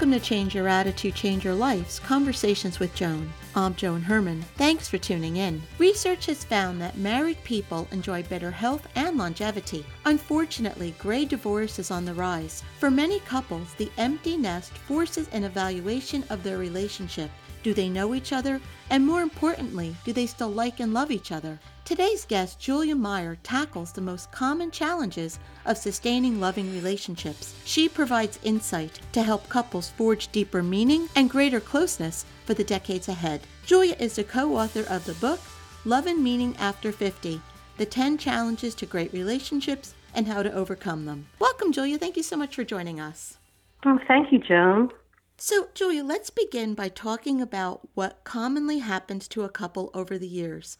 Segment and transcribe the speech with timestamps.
[0.00, 3.30] Welcome to Change Your Attitude, Change Your Lives Conversations with Joan.
[3.54, 4.40] I'm Joan Herman.
[4.56, 5.60] Thanks for tuning in.
[5.76, 9.84] Research has found that married people enjoy better health and longevity.
[10.06, 12.62] Unfortunately, gray divorce is on the rise.
[12.78, 17.30] For many couples, the empty nest forces an evaluation of their relationship.
[17.62, 18.58] Do they know each other?
[18.88, 21.58] And more importantly, do they still like and love each other?
[21.84, 27.54] Today's guest, Julia Mayer, tackles the most common challenges of sustaining loving relationships.
[27.64, 33.08] She provides insight to help couples forge deeper meaning and greater closeness for the decades
[33.08, 33.40] ahead.
[33.66, 35.40] Julia is the co author of the book,
[35.84, 37.40] Love and Meaning After 50
[37.76, 41.26] The 10 Challenges to Great Relationships and How to Overcome Them.
[41.38, 41.98] Welcome, Julia.
[41.98, 43.38] Thank you so much for joining us.
[43.84, 44.90] Oh, thank you, Joan.
[45.38, 50.28] So, Julia, let's begin by talking about what commonly happens to a couple over the
[50.28, 50.76] years.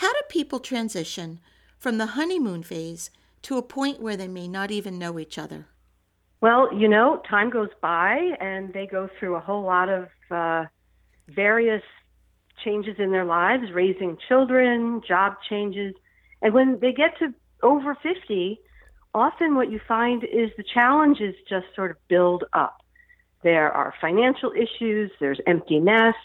[0.00, 1.40] How do people transition
[1.78, 3.10] from the honeymoon phase
[3.42, 5.66] to a point where they may not even know each other?
[6.40, 10.64] Well, you know, time goes by and they go through a whole lot of uh,
[11.28, 11.82] various
[12.64, 15.94] changes in their lives, raising children, job changes.
[16.40, 18.58] And when they get to over 50,
[19.12, 22.78] often what you find is the challenges just sort of build up.
[23.42, 26.16] There are financial issues, there's empty nest,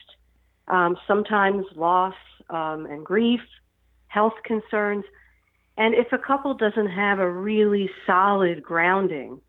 [0.70, 2.16] um, sometimes loss
[2.50, 3.42] um, and grief,
[4.16, 5.04] health concerns.
[5.78, 9.42] And if a couple doesn't have a really solid grounding,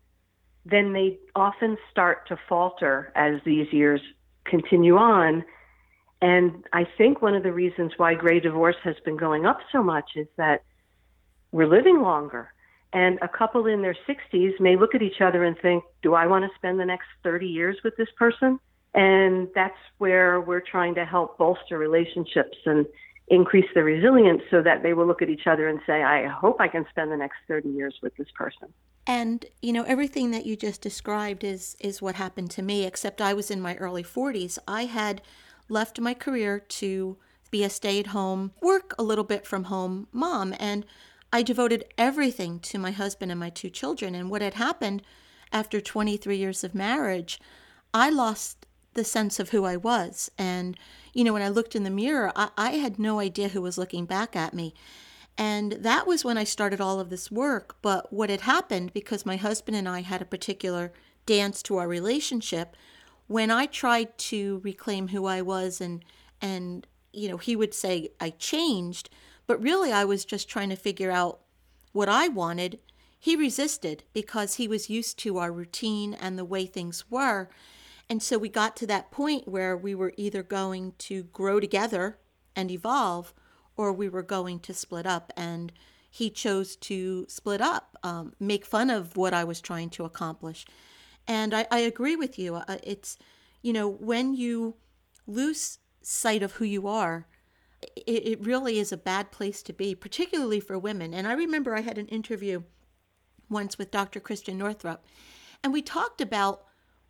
[0.65, 4.01] then they often start to falter as these years
[4.45, 5.45] continue on.
[6.21, 9.81] And I think one of the reasons why gray divorce has been going up so
[9.81, 10.63] much is that
[11.53, 12.53] we're living longer.
[12.91, 16.27] And a couple in their 60s may look at each other and think, Do I
[16.27, 18.59] want to spend the next 30 years with this person?
[18.93, 22.85] And that's where we're trying to help bolster relationships and
[23.27, 26.61] increase their resilience so that they will look at each other and say, I hope
[26.61, 28.69] I can spend the next 30 years with this person.
[29.05, 33.21] And you know everything that you just described is is what happened to me except
[33.21, 34.59] I was in my early 40s.
[34.67, 35.21] I had
[35.69, 37.17] left my career to
[37.49, 40.85] be a stay-at-home, work a little bit from home mom and
[41.31, 45.01] I devoted everything to my husband and my two children and what had happened
[45.53, 47.39] after 23 years of marriage,
[47.93, 48.66] I lost
[48.97, 50.29] the sense of who I was.
[50.37, 50.77] And,
[51.13, 53.77] you know, when I looked in the mirror, I, I, had no idea who was
[53.77, 54.73] looking back at me.
[55.37, 57.77] And that was when I started all of this work.
[57.83, 60.91] But what had happened, because my husband and I had a particular
[61.27, 62.75] dance to our relationship,
[63.27, 66.03] when I tried to reclaim who I was and,
[66.41, 69.11] and, you know, he would say I changed,
[69.45, 71.41] but really I was just trying to figure out
[71.91, 72.79] what I wanted.
[73.19, 77.49] He resisted because he was used to our routine and the way things were.
[78.09, 82.17] And so we got to that point where we were either going to grow together
[82.55, 83.33] and evolve,
[83.75, 85.31] or we were going to split up.
[85.35, 85.71] And
[86.09, 90.65] he chose to split up, um, make fun of what I was trying to accomplish.
[91.27, 92.55] And I, I agree with you.
[92.55, 93.17] Uh, it's,
[93.61, 94.75] you know, when you
[95.27, 97.27] lose sight of who you are,
[97.95, 101.13] it, it really is a bad place to be, particularly for women.
[101.13, 102.63] And I remember I had an interview
[103.49, 104.19] once with Dr.
[104.19, 105.05] Christiane Northrup,
[105.63, 106.63] and we talked about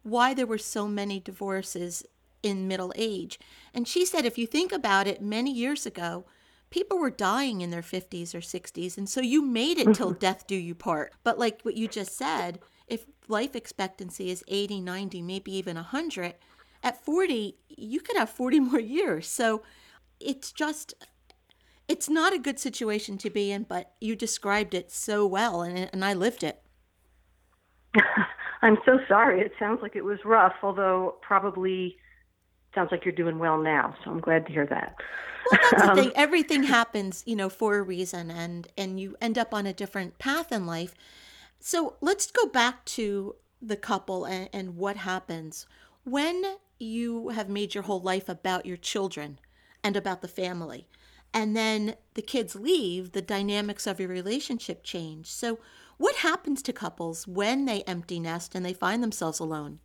[0.08, 2.04] why there were so many divorces
[2.44, 3.40] in middle age.
[3.74, 6.26] And she said, if you think about it, many years ago,
[6.70, 8.98] people were dying in their 50s or 60s.
[8.98, 11.14] And so you made it till death do you part.
[11.24, 16.36] But like what you just said, if life expectancy is 80, 90, maybe even 100,
[16.84, 19.28] at 40, you could have 40 more years.
[19.28, 19.64] So
[20.20, 20.94] it's just,
[21.88, 25.90] it's not a good situation to be in, but you described it so well, and,
[25.92, 26.62] and I lived it.
[28.62, 29.42] I'm so sorry.
[29.42, 31.98] It sounds like it was rough, although probably
[32.74, 33.96] sounds like you're doing well now.
[34.04, 34.96] So I'm glad to hear that.
[35.52, 36.12] Well, that's the um, thing.
[36.16, 40.20] Everything happens, you know, for a reason, and and you end up on a different
[40.20, 40.94] path in life.
[41.60, 45.66] So let's go back to the couple and, and what happens
[46.04, 46.44] when
[46.78, 49.40] you have made your whole life about your children
[49.84, 50.88] and about the family,
[51.34, 53.12] and then the kids leave.
[53.12, 55.28] The dynamics of your relationship change.
[55.32, 55.60] So
[55.98, 59.80] what happens to couples when they empty nest and they find themselves alone?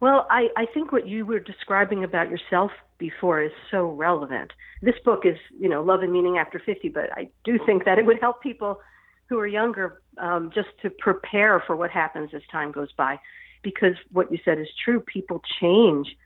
[0.00, 4.52] Well, I, I think what you were describing about yourself before is so relevant.
[4.82, 7.98] This book is, you know, Love and Meaning After 50, but I do think that
[7.98, 8.80] it would help people
[9.28, 13.18] who are younger um, just to prepare for what happens as time goes by.
[13.62, 15.00] Because what you said is true.
[15.00, 16.16] People change,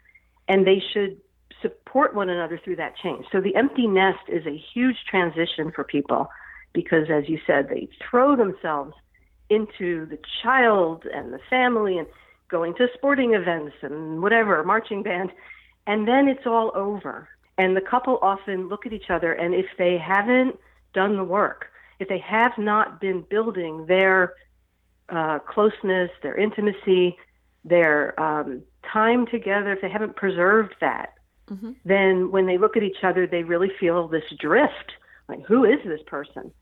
[0.46, 1.20] and they should
[1.60, 3.26] support one another through that change.
[3.32, 6.28] So the empty nest is a huge transition for people
[6.72, 8.94] because, as you said, they throw themselves
[9.50, 12.06] into the child and the family and
[12.48, 15.30] going to sporting events and whatever, marching band,
[15.86, 17.28] and then it's all over.
[17.56, 20.58] And the couple often look at each other, and if they haven't
[20.92, 21.66] done the work,
[22.00, 24.34] if they have not been building their
[25.08, 27.16] uh, closeness, their intimacy,
[27.64, 28.62] their um,
[28.92, 31.14] time together, if they haven't preserved that,
[31.48, 31.72] mm-hmm.
[31.84, 34.92] then when they look at each other, they really feel this drift.
[35.28, 36.52] Like, who is this person?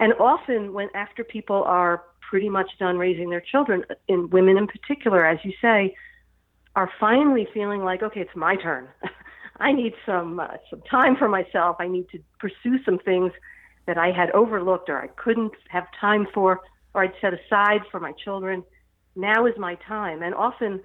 [0.00, 4.66] And often, when after people are pretty much done raising their children, in women in
[4.66, 5.94] particular, as you say,
[6.74, 8.88] are finally feeling like, okay, it's my turn.
[9.60, 11.76] I need some uh, some time for myself.
[11.78, 13.32] I need to pursue some things
[13.86, 16.60] that I had overlooked or I couldn't have time for
[16.94, 18.64] or I'd set aside for my children.
[19.16, 20.22] Now is my time.
[20.22, 20.80] And often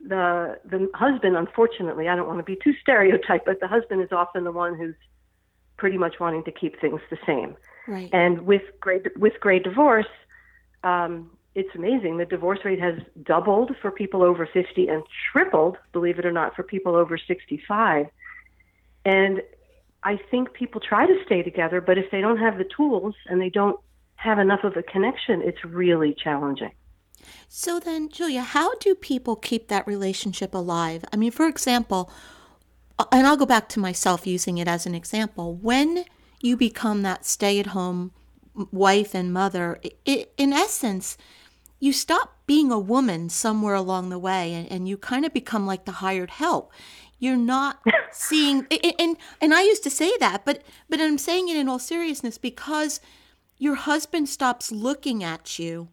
[0.00, 4.08] the the husband, unfortunately, I don't want to be too stereotyped, but the husband is
[4.10, 4.94] often the one who's
[5.76, 7.56] pretty much wanting to keep things the same.
[7.88, 8.10] Right.
[8.12, 10.06] And with great with gray divorce,
[10.84, 12.18] um, it's amazing.
[12.18, 15.02] The divorce rate has doubled for people over 50 and
[15.32, 18.06] tripled, believe it or not, for people over 65.
[19.04, 19.42] And
[20.04, 23.40] I think people try to stay together, but if they don't have the tools and
[23.40, 23.80] they don't
[24.16, 26.72] have enough of a connection, it's really challenging.
[27.48, 31.04] So then, Julia, how do people keep that relationship alive?
[31.12, 32.10] I mean, for example,
[33.10, 35.54] and I'll go back to myself using it as an example.
[35.54, 36.04] When
[36.40, 38.12] you become that stay at home
[38.72, 41.16] wife and mother, it, in essence,
[41.80, 45.66] you stop being a woman somewhere along the way and, and you kind of become
[45.66, 46.72] like the hired help.
[47.18, 47.80] You're not
[48.12, 48.66] seeing
[48.98, 52.38] and and I used to say that but but I'm saying it in all seriousness
[52.38, 53.00] because
[53.58, 55.88] your husband stops looking at you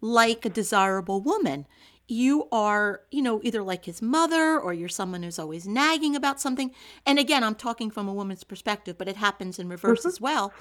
[0.00, 1.66] like a desirable woman
[2.10, 6.40] you are you know either like his mother or you're someone who's always nagging about
[6.40, 6.72] something
[7.06, 10.08] and again I'm talking from a woman's perspective but it happens in reverse mm-hmm.
[10.08, 10.52] as well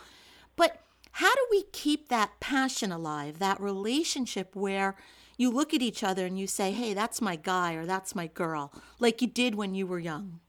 [0.56, 0.82] but
[1.14, 4.96] how do we keep that passion alive, that relationship where
[5.38, 8.28] you look at each other and you say, hey, that's my guy or that's my
[8.28, 10.40] girl, like you did when you were young?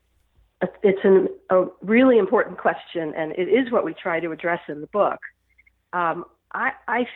[0.82, 4.82] It's an, a really important question, and it is what we try to address in
[4.82, 5.18] the book.
[5.94, 7.06] Um, I, I,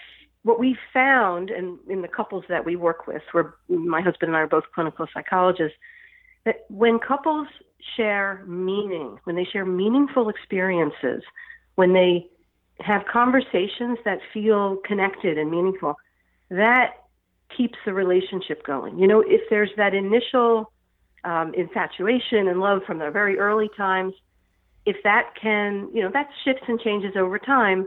[0.45, 4.37] what we found in, in the couples that we work with, where my husband and
[4.37, 5.77] I are both clinical psychologists,
[6.45, 7.49] that when couples
[7.97, 11.23] share meaning, when they share meaningful experiences,
[11.75, 12.29] when they
[12.81, 15.97] have conversations that feel connected and meaningful,
[16.51, 16.93] that
[17.57, 18.99] keeps the relationship going.
[18.99, 20.71] You know, if there's that initial
[21.25, 24.13] um, infatuation and love from the very early times,
[24.85, 27.87] if that can, you know, that shifts and changes over time.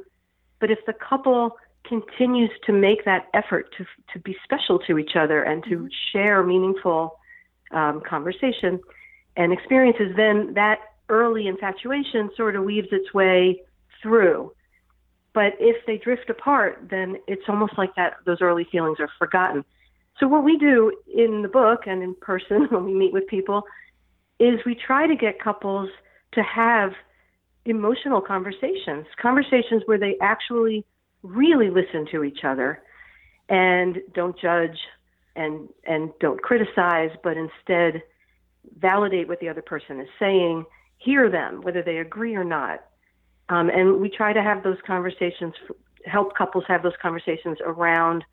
[0.59, 1.57] But if the couple
[1.87, 5.87] continues to make that effort to to be special to each other and to mm-hmm.
[6.11, 7.17] share meaningful
[7.71, 8.79] um, conversation
[9.35, 10.79] and experiences, then that
[11.09, 13.61] early infatuation sort of weaves its way
[14.01, 14.51] through.
[15.33, 19.63] But if they drift apart, then it's almost like that those early feelings are forgotten.
[20.19, 23.63] So what we do in the book and in person when we meet with people
[24.39, 25.89] is we try to get couples
[26.33, 26.93] to have
[27.65, 30.85] emotional conversations, conversations where they actually
[31.23, 32.81] really listen to each other
[33.49, 34.77] and don't judge
[35.35, 38.01] and and don't criticize, but instead
[38.79, 40.65] validate what the other person is saying,
[40.97, 42.83] hear them whether they agree or not,
[43.49, 45.53] um, and we try to have those conversations,
[46.05, 48.23] help couples have those conversations around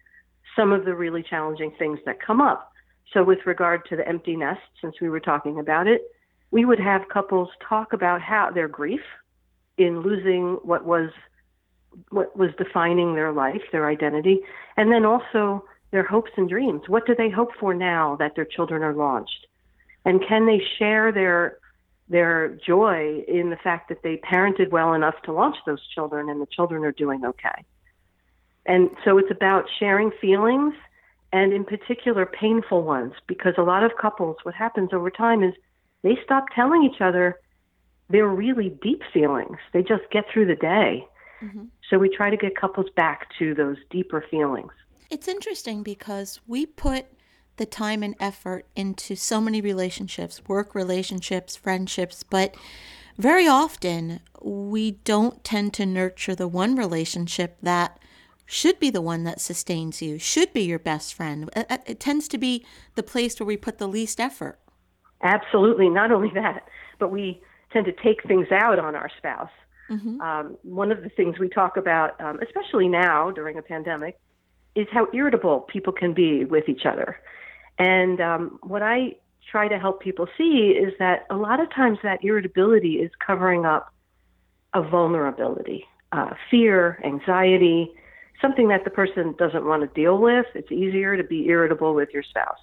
[0.57, 2.73] some of the really challenging things that come up.
[3.13, 6.03] So, with regard to the empty nest, since we were talking about it,
[6.51, 9.03] we would have couples talk about how their grief
[9.77, 11.11] in losing what was
[12.11, 14.41] what was defining their life, their identity,
[14.77, 16.83] and then also their hopes and dreams.
[16.89, 19.47] What do they hope for now that their children are launched?
[20.05, 21.59] And can they share their
[22.09, 26.41] their joy in the fact that they parented well enough to launch those children and
[26.41, 27.65] the children are doing okay.
[28.67, 30.75] And so it's about sharing feelings
[31.33, 35.55] and in particular painful ones because a lot of couples what happens over time is
[36.03, 37.41] they stop telling each other
[38.11, 39.57] their really deep feelings.
[39.73, 41.07] They just get through the day.
[41.45, 41.65] Mm-hmm.
[41.91, 44.73] So we try to get couples back to those deeper feelings.
[45.11, 47.07] It's interesting because we put
[47.57, 52.55] the time and effort into so many relationships, work relationships, friendships, but
[53.17, 57.99] very often we don't tend to nurture the one relationship that
[58.47, 61.49] should be the one that sustains you, should be your best friend.
[61.57, 64.59] It, it tends to be the place where we put the least effort.
[65.23, 65.89] Absolutely.
[65.89, 66.65] Not only that,
[66.99, 67.41] but we
[67.73, 69.51] tend to take things out on our spouse.
[69.91, 70.21] Mm-hmm.
[70.21, 74.19] Um, one of the things we talk about, um, especially now during a pandemic,
[74.75, 77.19] is how irritable people can be with each other.
[77.79, 79.17] And um, what I
[79.51, 83.65] try to help people see is that a lot of times that irritability is covering
[83.67, 83.93] up
[84.73, 87.93] a vulnerability, uh, fear, anxiety,
[88.41, 90.47] something that the person doesn't want to deal with.
[90.55, 92.59] It's easier to be irritable with your spouse.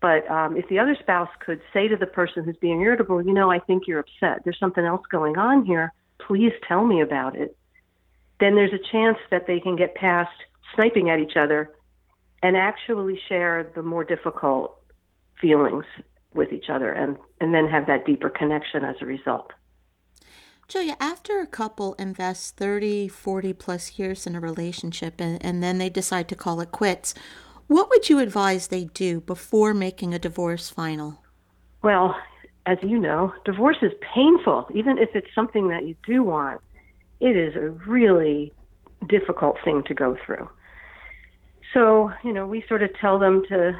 [0.00, 3.32] But um, if the other spouse could say to the person who's being irritable, you
[3.32, 4.42] know, I think you're upset.
[4.44, 5.92] There's something else going on here.
[6.30, 7.56] Please tell me about it.
[8.38, 10.30] Then there's a chance that they can get past
[10.76, 11.74] sniping at each other
[12.40, 14.80] and actually share the more difficult
[15.40, 15.84] feelings
[16.32, 19.50] with each other and, and then have that deeper connection as a result.
[20.68, 25.78] Julia, after a couple invests 30, 40 plus years in a relationship and, and then
[25.78, 27.12] they decide to call it quits,
[27.66, 31.24] what would you advise they do before making a divorce final?
[31.82, 32.14] Well,
[32.70, 36.60] as you know, divorce is painful, even if it's something that you do want.
[37.18, 38.52] It is a really
[39.08, 40.48] difficult thing to go through.
[41.74, 43.72] So, you know, we sort of tell them to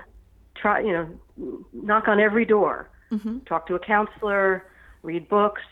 [0.56, 3.38] try, you know, knock on every door, mm-hmm.
[3.40, 4.66] talk to a counselor,
[5.02, 5.62] read books,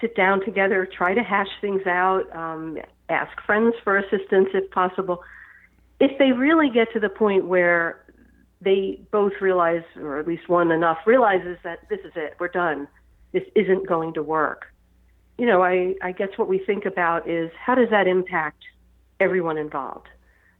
[0.00, 5.24] sit down together, try to hash things out, um, ask friends for assistance if possible.
[5.98, 8.03] If they really get to the point where
[8.64, 12.88] they both realize, or at least one enough realizes that this is it, we're done,
[13.32, 14.66] this isn't going to work.
[15.38, 18.62] You know, I, I guess what we think about is how does that impact
[19.20, 20.08] everyone involved?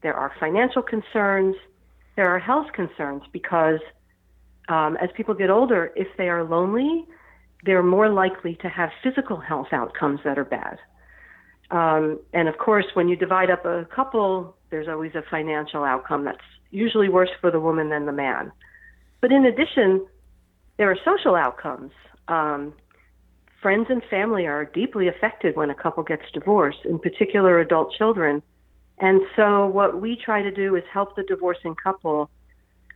[0.03, 1.57] There are financial concerns,
[2.17, 3.81] there are health concerns because
[4.69, 7.07] um, as people get older, if they are lonely,
[7.65, 10.79] they're more likely to have physical health outcomes that are bad.
[11.71, 16.25] Um, and of course, when you divide up a couple, there's always a financial outcome
[16.25, 16.39] that's
[16.75, 18.53] usually worse for the woman than the man.
[19.21, 20.07] But in addition,
[20.77, 21.93] there are social outcomes.
[22.29, 22.75] Um,
[23.63, 28.43] friends and family are deeply affected when a couple gets divorced, in particular adult children.
[28.99, 32.31] And so, what we try to do is help the divorcing couple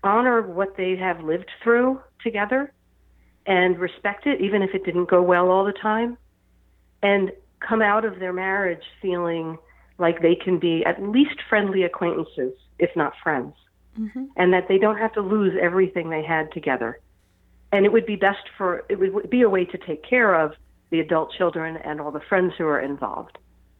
[0.04, 2.72] honor what they have lived through together
[3.46, 6.18] and respect it, even if it didn't go well all the time,
[7.02, 7.32] and
[7.66, 9.56] come out of their marriage feeling
[9.98, 13.54] like they can be at least friendly acquaintances, if not friends,
[13.98, 14.24] mm-hmm.
[14.36, 17.00] and that they don't have to lose everything they had together.
[17.70, 20.54] And it would be best for, it would be a way to take care of
[20.90, 23.38] the adult children and all the friends who are involved.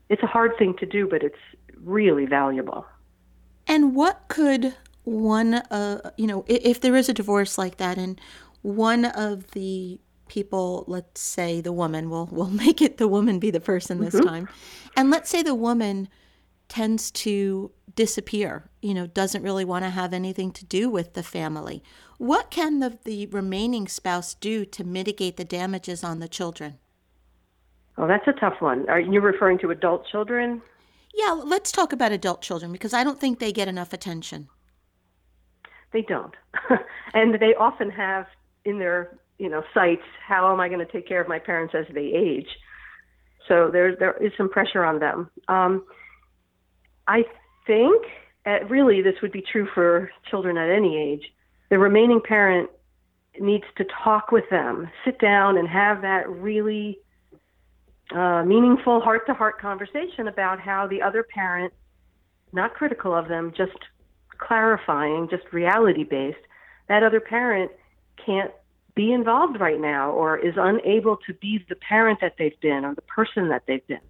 [0.09, 1.39] It's a hard thing to do, but it's
[1.77, 2.87] really valuable.
[3.67, 4.75] And what could
[5.05, 8.21] one, uh, you know, if, if there is a divorce like that, and
[8.63, 13.51] one of the people, let's say the woman, we'll we'll make it the woman be
[13.51, 14.27] the person this mm-hmm.
[14.27, 14.49] time,
[14.97, 16.09] and let's say the woman
[16.69, 21.23] tends to disappear, you know, doesn't really want to have anything to do with the
[21.25, 21.83] family.
[22.19, 26.79] What can the, the remaining spouse do to mitigate the damages on the children?
[27.97, 28.89] Oh, that's a tough one.
[28.89, 30.63] Are you referring to adult children?
[31.13, 34.47] Yeah, let's talk about adult children because I don't think they get enough attention.
[35.93, 36.35] They don't.
[37.15, 38.27] and they often have
[38.65, 41.75] in their, you know, sights, how am I going to take care of my parents
[41.77, 42.47] as they age?
[43.49, 45.31] So there there is some pressure on them.
[45.49, 45.85] Um,
[47.09, 47.25] I
[47.69, 48.05] think
[48.47, 51.31] uh, really this would be true for children at any age.
[51.71, 52.71] The remaining parent
[53.39, 56.99] needs to talk with them, sit down and have that really
[58.15, 61.73] uh, meaningful heart to heart conversation about how the other parent,
[62.53, 63.79] not critical of them, just
[64.39, 66.39] clarifying, just reality based,
[66.89, 67.71] that other parent
[68.25, 68.51] can't
[68.95, 72.95] be involved right now or is unable to be the parent that they've been or
[72.95, 74.01] the person that they've been.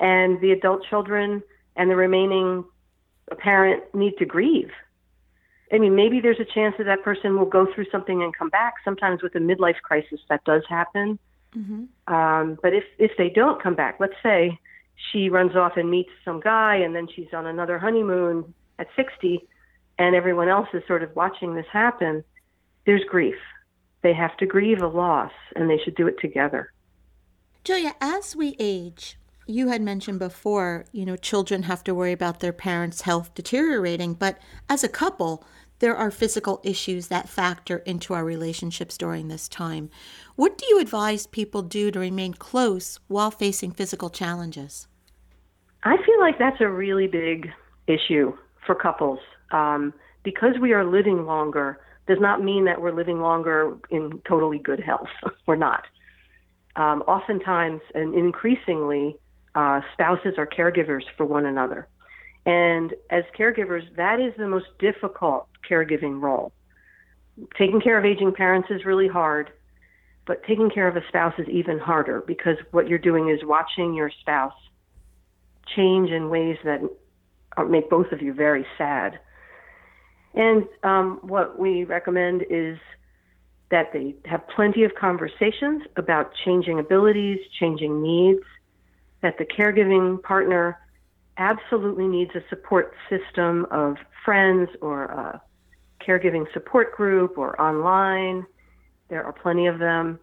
[0.00, 1.42] And the adult children
[1.76, 2.64] and the remaining
[3.38, 4.70] parent need to grieve.
[5.72, 8.50] I mean, maybe there's a chance that that person will go through something and come
[8.50, 8.74] back.
[8.84, 11.18] Sometimes with a midlife crisis, that does happen.
[11.56, 12.12] Mm-hmm.
[12.14, 14.58] Um, but if if they don't come back, let's say
[15.10, 19.46] she runs off and meets some guy, and then she's on another honeymoon at 60,
[19.98, 22.24] and everyone else is sort of watching this happen.
[22.86, 23.36] There's grief.
[24.02, 26.72] They have to grieve a loss, and they should do it together.
[27.62, 32.40] Julia, as we age, you had mentioned before, you know, children have to worry about
[32.40, 35.44] their parents' health deteriorating, but as a couple,
[35.80, 39.90] there are physical issues that factor into our relationships during this time.
[40.36, 44.88] What do you advise people do to remain close while facing physical challenges?
[45.82, 47.50] I feel like that's a really big
[47.86, 48.34] issue
[48.64, 49.18] for couples.
[49.50, 54.58] Um, because we are living longer does not mean that we're living longer in totally
[54.58, 55.08] good health.
[55.46, 55.84] we're not.
[56.76, 59.18] Um, oftentimes and increasingly,
[59.54, 61.88] uh, spouses are caregivers for one another.
[62.46, 66.52] And as caregivers, that is the most difficult caregiving role.
[67.58, 69.50] Taking care of aging parents is really hard,
[70.26, 73.94] but taking care of a spouse is even harder because what you're doing is watching
[73.94, 74.52] your spouse
[75.74, 76.80] change in ways that
[77.68, 79.18] make both of you very sad.
[80.34, 82.78] And um, what we recommend is
[83.70, 88.42] that they have plenty of conversations about changing abilities, changing needs,
[89.24, 90.78] that the caregiving partner
[91.38, 95.42] absolutely needs a support system of friends or a
[96.06, 98.44] caregiving support group or online.
[99.08, 100.20] There are plenty of them.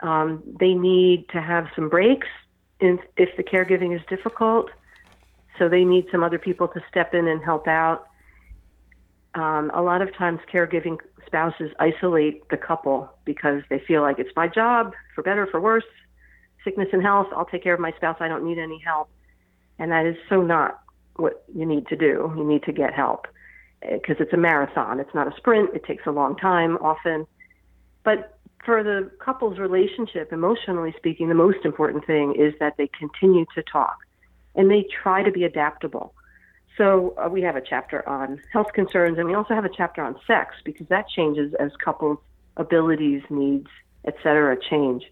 [0.00, 2.26] Um, they need to have some breaks
[2.80, 4.70] if, if the caregiving is difficult.
[5.58, 8.06] So they need some other people to step in and help out.
[9.34, 14.34] Um, a lot of times, caregiving spouses isolate the couple because they feel like it's
[14.34, 15.84] my job, for better, or for worse,
[16.68, 17.28] sickness and health.
[17.34, 18.16] I'll take care of my spouse.
[18.20, 19.08] I don't need any help.
[19.78, 20.80] And that is so not
[21.16, 22.32] what you need to do.
[22.36, 23.26] You need to get help
[23.80, 25.00] because it's a marathon.
[25.00, 25.70] It's not a sprint.
[25.74, 27.26] It takes a long time often.
[28.04, 33.46] But for the couple's relationship, emotionally speaking, the most important thing is that they continue
[33.54, 33.96] to talk
[34.54, 36.12] and they try to be adaptable.
[36.76, 40.02] So uh, we have a chapter on health concerns, and we also have a chapter
[40.02, 42.18] on sex because that changes as couples'
[42.56, 43.66] abilities, needs,
[44.06, 44.56] etc.
[44.70, 45.04] change.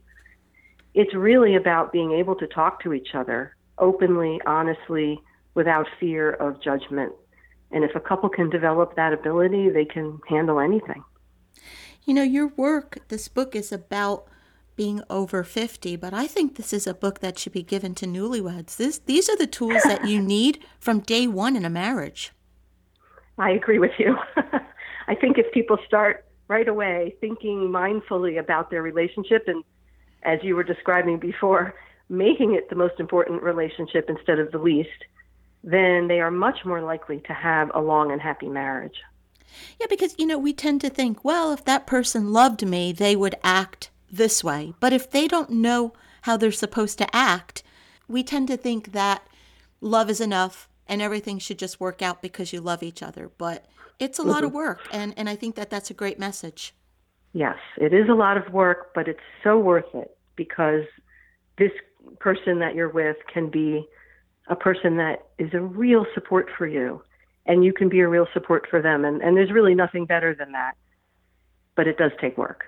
[0.96, 5.20] It's really about being able to talk to each other openly, honestly,
[5.52, 7.12] without fear of judgment.
[7.70, 11.04] And if a couple can develop that ability, they can handle anything.
[12.04, 14.26] You know, your work, this book is about
[14.74, 18.06] being over 50, but I think this is a book that should be given to
[18.06, 18.76] newlyweds.
[18.76, 22.32] This, these are the tools that you need from day one in a marriage.
[23.36, 24.16] I agree with you.
[25.08, 29.62] I think if people start right away thinking mindfully about their relationship and,
[30.22, 31.74] as you were describing before,
[32.08, 35.04] making it the most important relationship instead of the least,
[35.64, 39.02] then they are much more likely to have a long and happy marriage.
[39.80, 43.16] Yeah, because, you know, we tend to think, well, if that person loved me, they
[43.16, 44.74] would act this way.
[44.80, 45.92] But if they don't know
[46.22, 47.62] how they're supposed to act,
[48.08, 49.26] we tend to think that
[49.80, 53.30] love is enough and everything should just work out because you love each other.
[53.38, 53.66] But
[53.98, 54.30] it's a mm-hmm.
[54.30, 56.74] lot of work, and, and I think that that's a great message.
[57.32, 60.84] Yes, it is a lot of work, but it's so worth it because
[61.58, 61.72] this
[62.18, 63.86] person that you're with can be
[64.48, 67.02] a person that is a real support for you,
[67.46, 69.04] and you can be a real support for them.
[69.04, 70.76] And, and there's really nothing better than that,
[71.74, 72.64] but it does take work.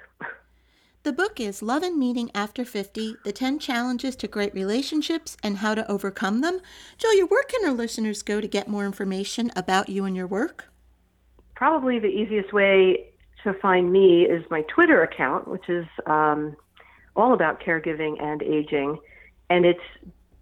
[1.04, 5.58] The book is Love and Meaning After 50 The 10 Challenges to Great Relationships and
[5.58, 6.60] How to Overcome Them.
[6.98, 10.66] Julia, where can our listeners go to get more information about you and your work?
[11.54, 13.12] Probably the easiest way
[13.44, 16.56] to find me is my Twitter account, which is um,
[17.16, 18.98] all about caregiving and aging,
[19.50, 19.80] and it's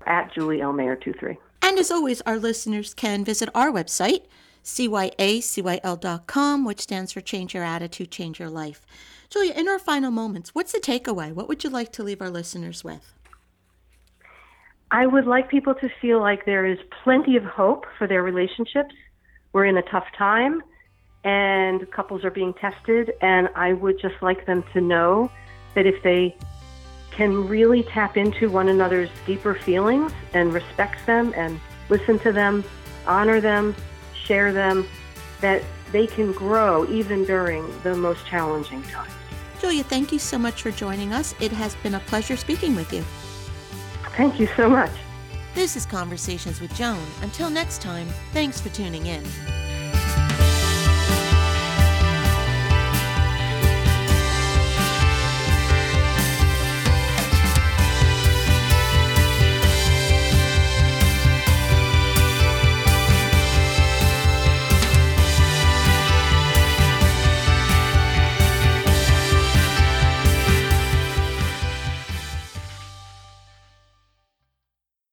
[0.07, 0.73] at Julie L.
[0.73, 1.37] Mayer 23.
[1.63, 4.23] And as always, our listeners can visit our website,
[4.65, 5.05] cyacyl.com,
[6.65, 8.87] which stands for Change Your Attitude, Change Your Life.
[9.29, 11.33] Julia, in our final moments, what's the takeaway?
[11.33, 13.13] What would you like to leave our listeners with?
[14.93, 18.95] I would like people to feel like there is plenty of hope for their relationships.
[19.53, 20.63] We're in a tough time
[21.27, 25.29] and couples are being tested, and I would just like them to know
[25.75, 26.37] that if they
[27.11, 32.63] can really tap into one another's deeper feelings and respect them and listen to them,
[33.09, 33.75] honor them,
[34.15, 34.87] share them,
[35.41, 39.11] that they can grow even during the most challenging times.
[39.61, 41.35] Julia, thank you so much for joining us.
[41.41, 43.03] It has been a pleasure speaking with you.
[44.17, 44.93] Thank you so much.
[45.57, 47.03] This is Conversations with Joan.
[47.23, 49.25] Until next time, thanks for tuning in.